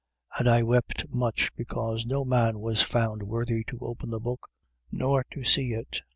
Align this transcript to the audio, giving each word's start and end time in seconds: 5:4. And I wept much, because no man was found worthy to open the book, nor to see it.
5:4. 0.33 0.39
And 0.39 0.49
I 0.49 0.63
wept 0.63 1.05
much, 1.13 1.51
because 1.55 2.07
no 2.07 2.25
man 2.25 2.57
was 2.59 2.81
found 2.81 3.21
worthy 3.21 3.63
to 3.65 3.77
open 3.81 4.09
the 4.09 4.19
book, 4.19 4.47
nor 4.91 5.23
to 5.29 5.43
see 5.43 5.73
it. 5.73 6.01